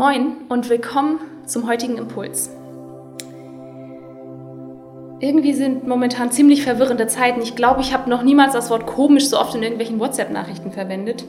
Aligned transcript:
Moin 0.00 0.46
und 0.48 0.70
willkommen 0.70 1.18
zum 1.44 1.68
heutigen 1.68 1.98
Impuls. 1.98 2.48
Irgendwie 5.20 5.52
sind 5.52 5.86
momentan 5.86 6.32
ziemlich 6.32 6.62
verwirrende 6.62 7.06
Zeiten. 7.06 7.42
Ich 7.42 7.54
glaube, 7.54 7.82
ich 7.82 7.92
habe 7.92 8.08
noch 8.08 8.22
niemals 8.22 8.54
das 8.54 8.70
Wort 8.70 8.86
komisch 8.86 9.28
so 9.28 9.38
oft 9.38 9.54
in 9.54 9.62
irgendwelchen 9.62 10.00
WhatsApp-Nachrichten 10.00 10.72
verwendet. 10.72 11.26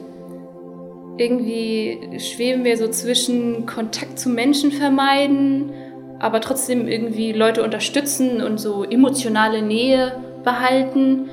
Irgendwie 1.18 2.18
schweben 2.18 2.64
wir 2.64 2.78
so 2.78 2.88
zwischen 2.88 3.66
Kontakt 3.66 4.18
zu 4.18 4.30
Menschen 4.30 4.72
vermeiden, 4.72 5.74
aber 6.18 6.40
trotzdem 6.40 6.88
irgendwie 6.88 7.32
Leute 7.32 7.62
unterstützen 7.64 8.40
und 8.40 8.58
so 8.58 8.84
emotionale 8.84 9.60
Nähe 9.60 10.16
behalten 10.44 11.28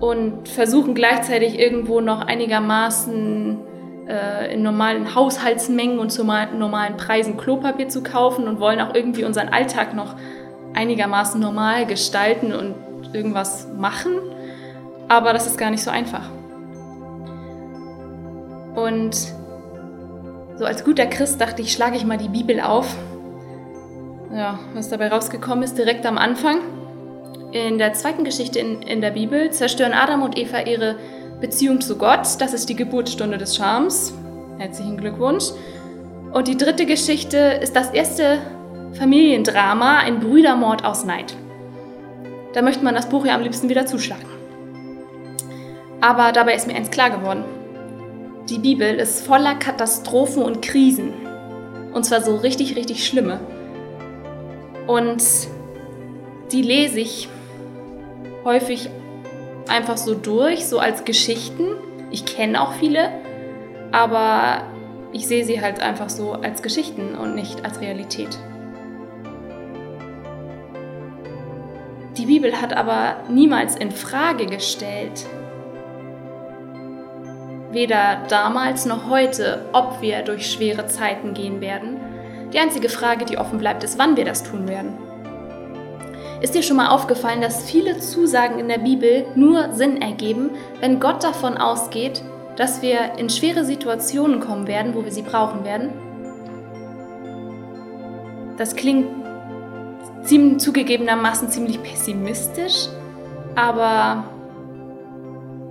und 0.00 0.48
versuchen 0.48 0.96
gleichzeitig 0.96 1.60
irgendwo 1.60 2.00
noch 2.00 2.26
einigermaßen 2.26 3.75
äh, 4.08 4.54
in 4.54 4.62
normalen 4.62 5.14
Haushaltsmengen 5.14 5.98
und 5.98 6.10
zu 6.10 6.24
normalen 6.24 6.96
Preisen 6.96 7.36
Klopapier 7.36 7.88
zu 7.88 8.02
kaufen 8.02 8.46
und 8.46 8.60
wollen 8.60 8.80
auch 8.80 8.94
irgendwie 8.94 9.24
unseren 9.24 9.48
Alltag 9.48 9.94
noch 9.94 10.14
einigermaßen 10.74 11.40
normal 11.40 11.86
gestalten 11.86 12.52
und 12.52 12.74
irgendwas 13.12 13.66
machen. 13.76 14.12
Aber 15.08 15.32
das 15.32 15.46
ist 15.46 15.58
gar 15.58 15.70
nicht 15.70 15.82
so 15.82 15.90
einfach. 15.90 16.28
Und 18.74 19.16
so 20.58 20.64
als 20.64 20.84
guter 20.84 21.06
Christ 21.06 21.40
dachte 21.40 21.62
ich, 21.62 21.72
schlage 21.72 21.96
ich 21.96 22.04
mal 22.04 22.18
die 22.18 22.28
Bibel 22.28 22.60
auf. 22.60 22.94
Ja, 24.34 24.58
was 24.74 24.88
dabei 24.88 25.08
rausgekommen 25.08 25.64
ist, 25.64 25.78
direkt 25.78 26.04
am 26.04 26.18
Anfang. 26.18 26.58
In 27.52 27.78
der 27.78 27.94
zweiten 27.94 28.24
Geschichte 28.24 28.58
in, 28.58 28.82
in 28.82 29.00
der 29.00 29.12
Bibel 29.12 29.50
zerstören 29.50 29.92
Adam 29.92 30.22
und 30.22 30.36
Eva 30.36 30.60
ihre 30.60 30.96
Beziehung 31.40 31.82
zu 31.82 31.98
Gott, 31.98 32.26
das 32.38 32.54
ist 32.54 32.68
die 32.68 32.76
Geburtsstunde 32.76 33.36
des 33.36 33.56
Charmes. 33.56 34.14
Herzlichen 34.58 34.96
Glückwunsch. 34.96 35.50
Und 36.32 36.48
die 36.48 36.56
dritte 36.56 36.86
Geschichte 36.86 37.36
ist 37.36 37.76
das 37.76 37.90
erste 37.90 38.38
Familiendrama, 38.94 39.98
ein 39.98 40.20
Brüdermord 40.20 40.84
aus 40.84 41.04
Neid. 41.04 41.36
Da 42.54 42.62
möchte 42.62 42.82
man 42.82 42.94
das 42.94 43.10
Buch 43.10 43.26
ja 43.26 43.34
am 43.34 43.42
liebsten 43.42 43.68
wieder 43.68 43.84
zuschlagen. 43.84 44.24
Aber 46.00 46.32
dabei 46.32 46.54
ist 46.54 46.66
mir 46.66 46.74
eins 46.74 46.90
klar 46.90 47.10
geworden. 47.10 47.44
Die 48.48 48.58
Bibel 48.58 48.94
ist 48.94 49.26
voller 49.26 49.56
Katastrophen 49.56 50.42
und 50.42 50.62
Krisen. 50.62 51.12
Und 51.92 52.04
zwar 52.04 52.22
so 52.22 52.36
richtig, 52.36 52.76
richtig 52.76 53.06
schlimme. 53.06 53.40
Und 54.86 55.22
die 56.52 56.62
lese 56.62 57.00
ich 57.00 57.28
häufig 58.44 58.88
einfach 59.68 59.96
so 59.96 60.14
durch, 60.14 60.66
so 60.66 60.78
als 60.78 61.04
Geschichten. 61.04 61.76
Ich 62.10 62.24
kenne 62.24 62.60
auch 62.60 62.72
viele, 62.74 63.10
aber 63.92 64.62
ich 65.12 65.26
sehe 65.26 65.44
sie 65.44 65.60
halt 65.60 65.80
einfach 65.80 66.10
so 66.10 66.32
als 66.32 66.62
Geschichten 66.62 67.14
und 67.14 67.34
nicht 67.34 67.64
als 67.64 67.80
Realität. 67.80 68.38
Die 72.16 72.26
Bibel 72.26 72.60
hat 72.60 72.74
aber 72.74 73.16
niemals 73.28 73.76
in 73.76 73.90
Frage 73.90 74.46
gestellt, 74.46 75.26
weder 77.72 78.22
damals 78.28 78.86
noch 78.86 79.10
heute, 79.10 79.66
ob 79.72 80.00
wir 80.00 80.22
durch 80.22 80.50
schwere 80.50 80.86
Zeiten 80.86 81.34
gehen 81.34 81.60
werden. 81.60 81.98
Die 82.54 82.58
einzige 82.58 82.88
Frage, 82.88 83.26
die 83.26 83.36
offen 83.36 83.58
bleibt, 83.58 83.84
ist, 83.84 83.98
wann 83.98 84.16
wir 84.16 84.24
das 84.24 84.42
tun 84.42 84.66
werden. 84.66 85.05
Ist 86.40 86.54
dir 86.54 86.62
schon 86.62 86.76
mal 86.76 86.88
aufgefallen, 86.88 87.40
dass 87.40 87.64
viele 87.64 87.98
Zusagen 87.98 88.58
in 88.58 88.68
der 88.68 88.78
Bibel 88.78 89.24
nur 89.34 89.72
Sinn 89.72 90.02
ergeben, 90.02 90.50
wenn 90.80 91.00
Gott 91.00 91.24
davon 91.24 91.56
ausgeht, 91.56 92.22
dass 92.56 92.82
wir 92.82 93.18
in 93.18 93.30
schwere 93.30 93.64
Situationen 93.64 94.40
kommen 94.40 94.66
werden, 94.66 94.94
wo 94.94 95.04
wir 95.04 95.12
sie 95.12 95.22
brauchen 95.22 95.64
werden? 95.64 95.90
Das 98.58 98.76
klingt 98.76 99.06
ziemlich, 100.24 100.58
zugegebenermaßen 100.58 101.48
ziemlich 101.48 101.82
pessimistisch, 101.82 102.88
aber 103.54 104.24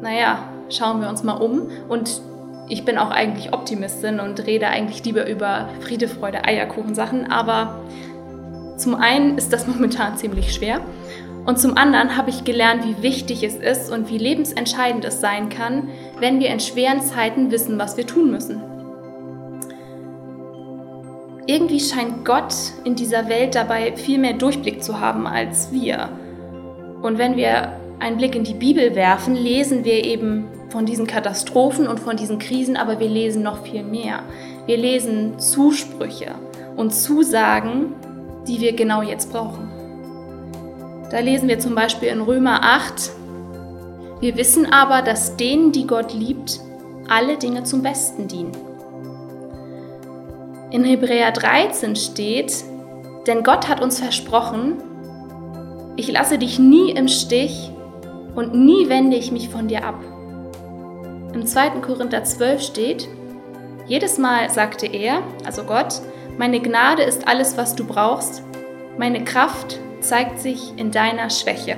naja, 0.01 0.50
schauen 0.69 1.01
wir 1.01 1.09
uns 1.09 1.23
mal 1.23 1.34
um 1.34 1.69
und 1.89 2.22
ich 2.68 2.85
bin 2.85 2.97
auch 2.97 3.12
eigentlich 3.12 3.53
Optimistin 3.53 4.19
und 4.19 4.45
rede 4.47 4.68
eigentlich 4.68 5.03
lieber 5.06 5.28
über 5.28 5.69
Friede, 5.81 6.07
Freude, 6.07 6.45
Eierkuchen 6.45 6.95
Sachen, 6.95 7.31
aber 7.31 7.79
zum 8.78 8.96
einen 8.96 9.38
ist 9.38 9.53
das 9.53 9.68
momentan 9.68 10.18
ziemlich 10.18 10.53
schwer 10.53 10.81
und 11.46 11.59
zum 11.59 11.78
anderen 11.78 12.18
habe 12.18 12.31
ich 12.31 12.44
gelernt, 12.44 12.84
wie 12.86 13.03
wichtig 13.03 13.44
es 13.44 13.56
ist 13.56 13.91
und 13.91 14.09
wie 14.09 14.18
lebensentscheidend 14.18 15.06
es 15.06 15.22
sein 15.22 15.50
kann, 15.50 15.90
wenn 16.19 16.40
wir 16.40 16.50
in 16.50 16.59
schweren 16.59 17.02
Zeiten 17.02 17.52
wissen, 17.52 17.78
was 17.78 17.97
wir 17.97 18.08
tun 18.08 18.31
müssen. 18.31 18.62
Irgendwie 21.47 21.80
scheint 21.80 22.25
Gott 22.25 22.56
in 22.84 22.96
dieser 22.96 23.30
Welt 23.30 23.53
dabei 23.53 23.96
viel 23.96 24.18
mehr 24.18 24.34
Durchblick 24.34 24.84
zu 24.84 25.00
haben 25.00 25.28
als 25.28 25.72
wir. 25.72 26.09
Und 27.03 27.19
wenn 27.19 27.38
wir 27.38 27.74
einen 28.00 28.18
Blick 28.18 28.36
in 28.36 28.44
die 28.44 28.56
Bibel 28.56 28.96
werfen, 28.96 29.36
lesen 29.36 29.86
wir 29.86 30.03
eben 30.03 30.47
von 30.69 30.88
diesen 30.88 31.06
Katastrophen 31.06 31.88
und 31.88 32.00
von 32.00 32.18
diesen 32.18 32.40
Krisen, 32.40 32.75
aber 32.75 33.00
wir 33.00 33.07
lesen 33.07 33.44
noch 33.44 33.63
viel 33.63 33.84
mehr. 33.84 34.24
Wir 34.66 34.78
lesen 34.78 35.38
Zusprüche 35.38 36.34
und 36.75 36.92
Zusagen, 36.92 37.94
die 38.47 38.59
wir 38.59 38.73
genau 38.73 39.01
jetzt 39.01 39.31
brauchen. 39.31 39.69
Da 41.11 41.19
lesen 41.19 41.47
wir 41.47 41.59
zum 41.59 41.75
Beispiel 41.75 42.09
in 42.09 42.22
Römer 42.22 42.59
8, 42.63 43.11
wir 44.22 44.38
wissen 44.38 44.66
aber, 44.72 45.01
dass 45.01 45.38
denen, 45.38 45.72
die 45.72 45.85
Gott 45.85 46.13
liebt, 46.13 46.59
alle 47.09 47.38
Dinge 47.38 47.63
zum 47.63 47.83
Besten 47.83 48.28
dienen. 48.28 48.53
In 50.72 50.83
Hebräer 50.83 51.31
13 51.31 51.95
steht, 51.95 52.63
denn 53.28 53.44
Gott 53.44 53.67
hat 53.67 53.81
uns 53.81 54.00
versprochen, 54.00 54.77
ich 55.95 56.12
lasse 56.12 56.38
dich 56.38 56.59
nie 56.59 56.91
im 56.91 57.07
Stich 57.07 57.72
und 58.35 58.53
nie 58.53 58.89
wende 58.89 59.16
ich 59.16 59.31
mich 59.31 59.50
von 59.50 59.67
dir 59.67 59.85
ab. 59.85 60.03
Im 61.33 61.45
2. 61.45 61.81
Korinther 61.81 62.23
12 62.23 62.62
steht, 62.62 63.07
jedes 63.88 64.17
Mal 64.17 64.50
sagte 64.50 64.88
er, 64.88 65.19
also 65.45 65.63
Gott, 65.63 66.01
meine 66.38 66.59
Gnade 66.59 67.03
ist 67.03 67.28
alles, 67.28 67.56
was 67.57 67.75
du 67.75 67.85
brauchst. 67.85 68.44
Meine 68.97 69.23
Kraft 69.23 69.79
zeigt 70.01 70.40
sich 70.40 70.73
in 70.78 70.91
deiner 70.91 71.29
Schwäche. 71.29 71.78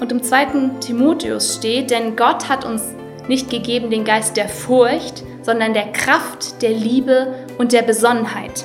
Und 0.00 0.10
im 0.10 0.22
zweiten 0.22 0.80
Timotheus 0.80 1.56
steht, 1.56 1.90
denn 1.90 2.16
Gott 2.16 2.48
hat 2.48 2.64
uns 2.64 2.82
nicht 3.28 3.48
gegeben 3.48 3.90
den 3.90 4.04
Geist 4.04 4.36
der 4.36 4.48
Furcht, 4.48 5.22
sondern 5.42 5.74
der 5.74 5.92
Kraft, 5.92 6.60
der 6.62 6.70
Liebe 6.70 7.34
und 7.58 7.72
der 7.72 7.82
Besonnenheit. 7.82 8.64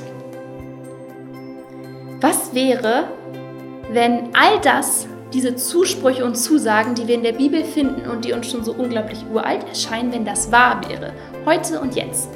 Was 2.21 2.55
wäre, 2.55 3.09
wenn 3.91 4.29
all 4.33 4.59
das, 4.63 5.07
diese 5.31 5.55
Zusprüche 5.55 6.25
und 6.25 6.35
Zusagen, 6.35 6.95
die 6.95 7.07
wir 7.07 7.15
in 7.15 7.23
der 7.23 7.33
Bibel 7.33 7.63
finden 7.63 8.09
und 8.09 8.25
die 8.25 8.33
uns 8.33 8.49
schon 8.49 8.63
so 8.63 8.73
unglaublich 8.73 9.19
uralt 9.31 9.67
erscheinen, 9.67 10.11
wenn 10.11 10.25
das 10.25 10.51
wahr 10.51 10.81
wäre, 10.89 11.13
heute 11.45 11.79
und 11.79 11.95
jetzt? 11.95 12.29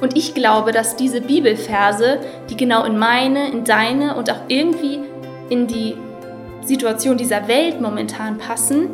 Und 0.00 0.16
ich 0.16 0.34
glaube, 0.34 0.72
dass 0.72 0.96
diese 0.96 1.20
Bibelverse, 1.20 2.18
die 2.50 2.56
genau 2.56 2.84
in 2.84 2.98
meine, 2.98 3.50
in 3.50 3.64
deine 3.64 4.16
und 4.16 4.30
auch 4.30 4.42
irgendwie 4.48 5.00
in 5.48 5.66
die 5.66 5.96
Situation 6.62 7.16
dieser 7.16 7.46
Welt 7.48 7.80
momentan 7.80 8.38
passen, 8.38 8.88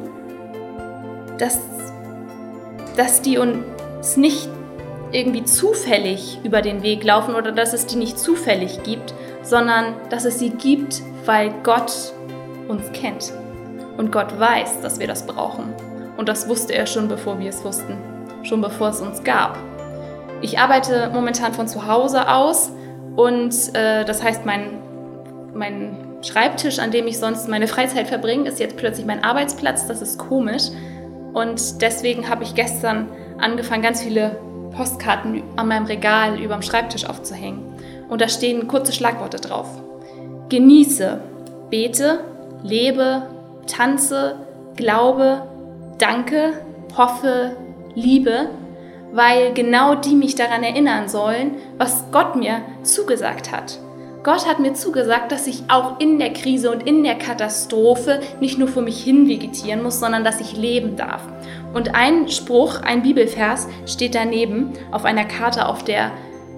dass, 1.38 1.60
dass 2.96 3.22
die 3.22 3.38
uns 3.38 4.16
nicht 4.16 4.48
irgendwie 5.12 5.44
zufällig 5.44 6.38
über 6.44 6.62
den 6.62 6.82
Weg 6.82 7.02
laufen 7.02 7.34
oder 7.34 7.52
dass 7.52 7.72
es 7.72 7.86
die 7.86 7.96
nicht 7.96 8.18
zufällig 8.18 8.82
gibt, 8.82 9.14
sondern 9.42 9.94
dass 10.10 10.24
es 10.24 10.38
sie 10.38 10.50
gibt, 10.50 11.02
weil 11.24 11.52
Gott 11.62 12.12
uns 12.68 12.92
kennt. 12.92 13.32
Und 13.96 14.12
Gott 14.12 14.38
weiß, 14.38 14.80
dass 14.80 14.98
wir 14.98 15.06
das 15.06 15.26
brauchen. 15.26 15.74
Und 16.16 16.28
das 16.28 16.48
wusste 16.48 16.74
er 16.74 16.86
schon, 16.86 17.08
bevor 17.08 17.38
wir 17.38 17.50
es 17.50 17.64
wussten. 17.64 17.96
Schon 18.42 18.60
bevor 18.60 18.90
es 18.90 19.00
uns 19.00 19.22
gab. 19.24 19.58
Ich 20.42 20.58
arbeite 20.58 21.10
momentan 21.12 21.52
von 21.52 21.68
zu 21.68 21.86
Hause 21.86 22.28
aus 22.28 22.72
und 23.16 23.54
äh, 23.74 24.04
das 24.04 24.22
heißt, 24.22 24.46
mein, 24.46 24.78
mein 25.54 25.96
Schreibtisch, 26.22 26.78
an 26.78 26.90
dem 26.90 27.06
ich 27.06 27.18
sonst 27.18 27.48
meine 27.48 27.66
Freizeit 27.66 28.08
verbringe, 28.08 28.48
ist 28.48 28.60
jetzt 28.60 28.76
plötzlich 28.76 29.06
mein 29.06 29.22
Arbeitsplatz. 29.24 29.86
Das 29.86 30.02
ist 30.02 30.18
komisch. 30.18 30.64
Und 31.32 31.80
deswegen 31.82 32.28
habe 32.28 32.44
ich 32.44 32.54
gestern 32.54 33.08
angefangen, 33.38 33.82
ganz 33.82 34.02
viele 34.02 34.38
Postkarten 34.74 35.42
an 35.56 35.68
meinem 35.68 35.86
Regal 35.86 36.40
über 36.40 36.54
dem 36.54 36.62
Schreibtisch 36.62 37.04
aufzuhängen. 37.04 37.62
Und 38.08 38.20
da 38.20 38.28
stehen 38.28 38.68
kurze 38.68 38.92
Schlagworte 38.92 39.38
drauf. 39.38 39.68
Genieße, 40.48 41.20
bete, 41.70 42.20
lebe, 42.62 43.22
tanze, 43.66 44.36
glaube, 44.76 45.42
danke, 45.98 46.52
hoffe, 46.96 47.56
liebe 47.94 48.48
weil 49.12 49.52
genau 49.52 49.94
die 49.94 50.14
mich 50.14 50.34
daran 50.34 50.62
erinnern 50.62 51.08
sollen, 51.08 51.56
was 51.78 52.04
Gott 52.12 52.36
mir 52.36 52.62
zugesagt 52.82 53.52
hat. 53.52 53.78
Gott 54.22 54.46
hat 54.46 54.60
mir 54.60 54.74
zugesagt, 54.74 55.32
dass 55.32 55.46
ich 55.46 55.62
auch 55.68 55.98
in 55.98 56.18
der 56.18 56.32
Krise 56.34 56.70
und 56.70 56.86
in 56.86 57.02
der 57.04 57.14
Katastrophe 57.14 58.20
nicht 58.40 58.58
nur 58.58 58.68
vor 58.68 58.82
mich 58.82 59.02
hin 59.02 59.28
vegetieren 59.28 59.82
muss, 59.82 59.98
sondern 59.98 60.24
dass 60.24 60.42
ich 60.42 60.56
leben 60.56 60.94
darf. 60.96 61.22
Und 61.72 61.94
ein 61.94 62.28
Spruch, 62.28 62.82
ein 62.82 63.02
Bibelvers 63.02 63.66
steht 63.86 64.14
daneben 64.14 64.72
auf 64.90 65.06
einer 65.06 65.24
Karte, 65.24 65.66
auf 65.66 65.84
der 65.84 66.12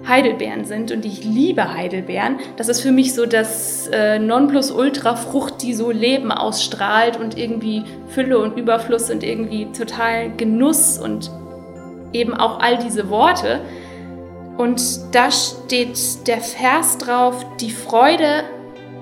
Heidelbeeren 0.05 0.65
sind 0.65 0.91
und 0.91 1.05
ich 1.05 1.23
liebe 1.23 1.73
Heidelbeeren. 1.73 2.37
Das 2.57 2.67
ist 2.67 2.81
für 2.81 2.91
mich 2.91 3.13
so 3.13 3.25
das 3.25 3.87
äh, 3.87 4.19
Nonplusultra-Frucht, 4.19 5.61
die 5.61 5.73
so 5.73 5.91
Leben 5.91 6.31
ausstrahlt 6.31 7.17
und 7.17 7.37
irgendwie 7.37 7.83
Fülle 8.09 8.39
und 8.39 8.57
Überfluss 8.57 9.09
und 9.09 9.23
irgendwie 9.23 9.67
total 9.71 10.31
Genuss 10.35 10.99
und 10.99 11.31
eben 12.13 12.33
auch 12.33 12.59
all 12.59 12.77
diese 12.77 13.09
Worte. 13.09 13.61
Und 14.57 14.81
da 15.13 15.31
steht 15.31 16.27
der 16.27 16.39
Vers 16.39 16.97
drauf, 16.97 17.45
die 17.59 17.71
Freude 17.71 18.43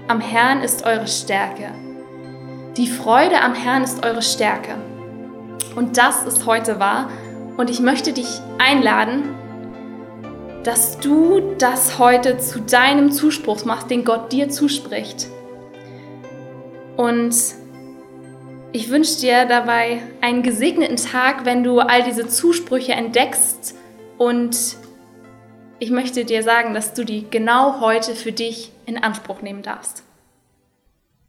am 0.08 0.20
Herrn 0.20 0.62
ist 0.62 0.86
eure 0.86 1.08
Stärke. 1.08 1.70
Die 2.78 2.88
Freude 2.88 3.42
am 3.42 3.54
Herrn 3.54 3.84
ist 3.84 4.06
eure 4.06 4.22
Stärke. 4.22 4.76
Und 5.76 5.98
das 5.98 6.24
ist 6.24 6.46
heute 6.46 6.80
wahr. 6.80 7.10
Und 7.58 7.70
ich 7.70 7.80
möchte 7.80 8.14
dich 8.14 8.28
einladen, 8.58 9.36
dass 10.64 11.00
du 11.00 11.56
das 11.58 12.00
heute 12.00 12.38
zu 12.38 12.62
deinem 12.62 13.12
Zuspruch 13.12 13.66
machst, 13.66 13.90
den 13.90 14.06
Gott 14.06 14.32
dir 14.32 14.50
zuspricht. 14.50 15.28
Und 16.98 17.36
ich 18.74 18.90
wünsche 18.90 19.20
dir 19.20 19.46
dabei 19.46 20.02
einen 20.22 20.44
gesegneten 20.44 20.98
Tag, 20.98 21.46
wenn 21.46 21.64
du 21.64 21.80
all 21.80 22.04
diese 22.04 22.28
Zusprüche 22.28 22.94
entdeckst. 22.94 23.76
Und 24.18 24.78
ich 25.80 25.92
möchte 25.92 26.26
dir 26.26 26.44
sagen, 26.44 26.74
dass 26.74 26.94
du 26.94 27.04
die 27.04 27.30
genau 27.30 27.82
heute 27.82 28.16
für 28.16 28.32
dich 28.32 28.72
in 28.86 29.04
Anspruch 29.04 29.42
nehmen 29.42 29.62
darfst. 29.62 30.04